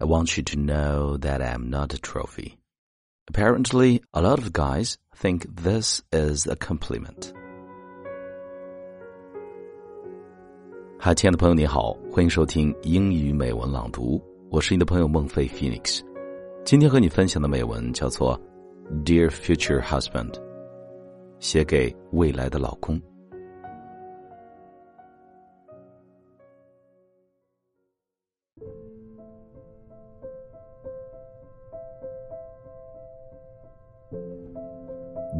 [0.00, 2.57] I want you to know that I'm not a trophy.
[3.27, 7.31] Apparently, a lot of guys think this is a compliment.
[10.99, 16.01] 嗨，亲爱的朋友，你好，欢迎收听英语美文朗读，我是你的朋友孟非 Phoenix。
[16.65, 18.39] 今天和你分享的美文叫做《
[19.03, 20.41] Dear Future Husband》，
[21.39, 23.01] 写给未来的老公。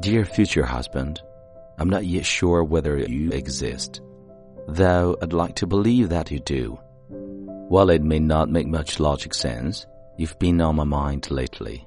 [0.00, 1.20] Dear future husband,
[1.78, 4.00] I'm not yet sure whether you exist,
[4.66, 6.78] though I'd like to believe that you do.
[7.68, 9.86] While it may not make much logic sense,
[10.16, 11.86] you've been on my mind lately.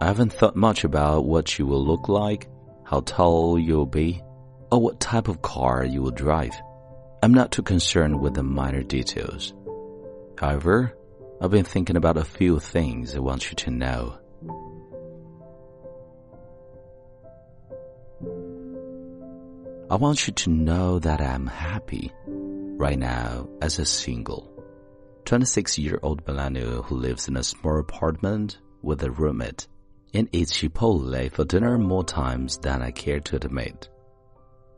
[0.00, 2.48] I haven't thought much about what you will look like,
[2.84, 4.22] how tall you'll be,
[4.70, 6.54] or what type of car you will drive.
[7.22, 9.52] I'm not too concerned with the minor details.
[10.38, 10.96] However,
[11.42, 14.18] I've been thinking about a few things I want you to know.
[19.92, 24.50] I want you to know that I'm happy right now as a single
[25.26, 29.68] 26 year old millennial who lives in a small apartment with a roommate
[30.14, 33.90] and eats Chipotle for dinner more times than I care to admit.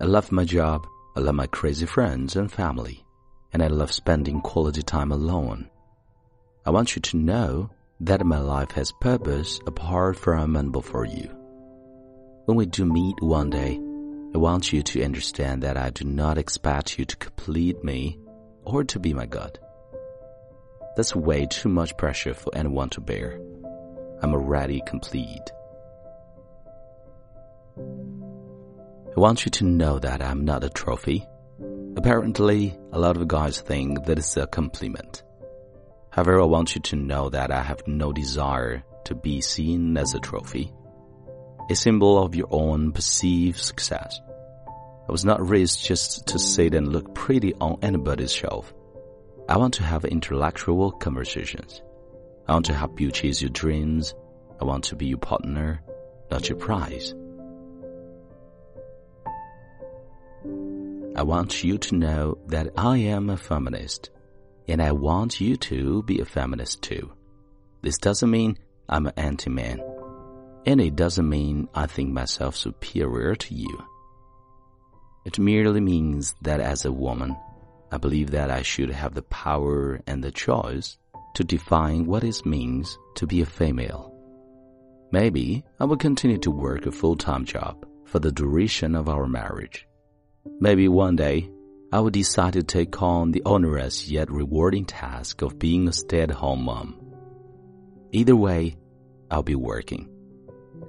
[0.00, 0.84] I love my job,
[1.16, 3.04] I love my crazy friends and family,
[3.52, 5.70] and I love spending quality time alone.
[6.66, 11.30] I want you to know that my life has purpose apart from and before you.
[12.46, 13.80] When we do meet one day,
[14.34, 18.18] I want you to understand that I do not expect you to complete me
[18.64, 19.60] or to be my God.
[20.96, 23.38] That's way too much pressure for anyone to bear.
[24.22, 25.52] I'm already complete.
[27.78, 31.24] I want you to know that I'm not a trophy.
[31.96, 35.22] Apparently, a lot of guys think that it's a compliment.
[36.10, 40.14] However, I want you to know that I have no desire to be seen as
[40.14, 40.72] a trophy
[41.70, 44.20] a symbol of your own perceived success.
[45.06, 48.72] I was not raised just to sit and look pretty on anybody's shelf.
[49.48, 51.82] I want to have intellectual conversations.
[52.48, 54.14] I want to help you chase your dreams.
[54.60, 55.82] I want to be your partner,
[56.30, 57.14] not your prize.
[61.16, 64.10] I want you to know that I am a feminist,
[64.66, 67.12] and I want you to be a feminist too.
[67.82, 69.82] This doesn't mean I'm an anti-man.
[70.66, 73.84] And it doesn't mean I think myself superior to you.
[75.24, 77.36] It merely means that as a woman,
[77.90, 80.98] I believe that I should have the power and the choice
[81.34, 84.12] to define what it means to be a female.
[85.12, 89.86] Maybe I will continue to work a full-time job for the duration of our marriage.
[90.60, 91.48] Maybe one day
[91.92, 96.64] I will decide to take on the onerous yet rewarding task of being a stay-at-home
[96.64, 97.00] mom.
[98.12, 98.76] Either way,
[99.30, 100.13] I'll be working.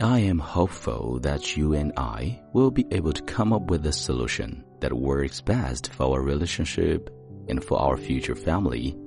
[0.02, 3.94] I am hopeful that you and I will be able to come up with a
[3.94, 7.10] solution that works best for our relationship
[7.48, 8.98] and for our future family,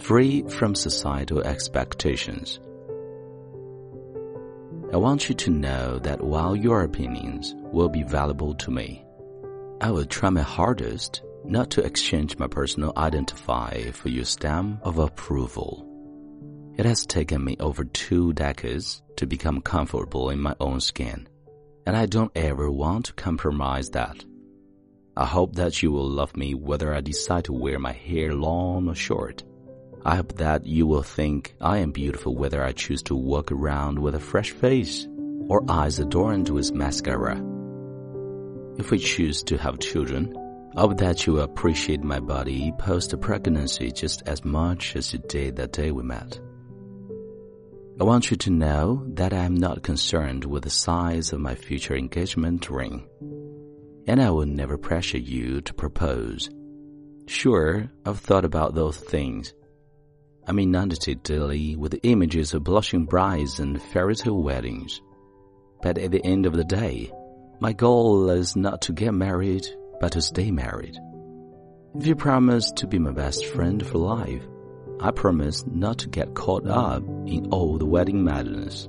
[0.00, 2.60] free from societal expectations.
[4.92, 9.04] I want you to know that while your opinions will be valuable to me,
[9.82, 14.98] I will try my hardest not to exchange my personal identifier for your stamp of
[14.98, 15.88] approval.
[16.78, 21.28] It has taken me over two decades to become comfortable in my own skin,
[21.86, 24.24] and I don't ever want to compromise that.
[25.16, 28.88] I hope that you will love me whether I decide to wear my hair long
[28.88, 29.44] or short.
[30.04, 34.00] I hope that you will think I am beautiful whether I choose to walk around
[34.00, 35.06] with a fresh face
[35.48, 37.36] or eyes adorned with mascara.
[38.76, 40.36] If we choose to have children,
[40.76, 45.54] I hope that you will appreciate my body post-pregnancy just as much as you did
[45.56, 46.40] that day we met.
[48.00, 51.54] I want you to know that I am not concerned with the size of my
[51.54, 53.06] future engagement ring,
[54.06, 56.48] and I will never pressure you to propose.
[57.26, 59.52] Sure, I've thought about those things.
[60.46, 65.00] I'm inundated daily with images of blushing brides and fairy tale weddings.
[65.82, 67.12] But at the end of the day,
[67.60, 69.66] my goal is not to get married,
[70.00, 70.98] but to stay married.
[71.94, 74.42] If you promise to be my best friend for life,
[75.02, 78.88] I promise not to get caught up in all the wedding madness.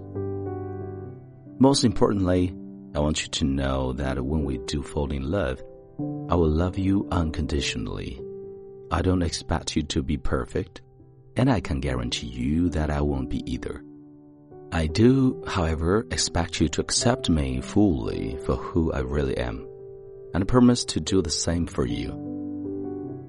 [1.57, 2.53] Most importantly,
[2.93, 5.63] I want you to know that when we do fall in love,
[6.29, 8.21] I will love you unconditionally.
[8.91, 10.81] I don't expect you to be perfect,
[11.35, 13.83] and I can guarantee you that I won't be either.
[14.71, 19.67] I do, however, expect you to accept me fully for who I really am,
[20.35, 22.11] and I promise to do the same for you.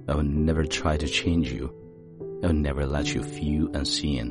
[0.06, 1.72] I will never try to change you
[2.44, 4.30] I'll never let you feel unseen,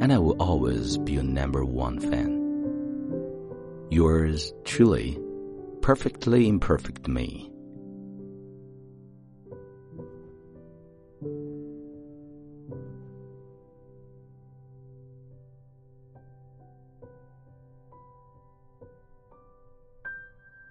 [0.00, 2.36] and I will always be your number one fan.
[3.90, 5.18] Yours truly,
[5.82, 7.50] perfectly imperfect me.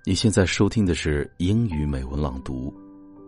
[0.07, 2.73] 你现在收听的是英语美文朗读。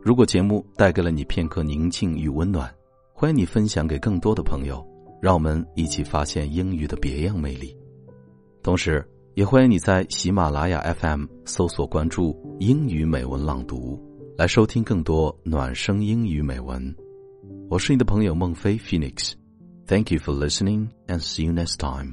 [0.01, 2.73] 如果节目带给了你片刻宁静与温暖，
[3.19, 4.85] 欢迎你分享给更多的朋友，
[5.19, 7.75] 让我们一起发现英语的别样魅力。
[8.61, 9.03] 同时，
[9.33, 13.99] 也欢迎你在喜马拉雅 FM 搜索关注“英语美文朗读”，
[14.37, 16.95] 来收听更多暖声英语美文。
[17.71, 19.33] 我是你的朋友孟非 Phoenix。
[19.87, 22.11] Thank you for listening and see you next time.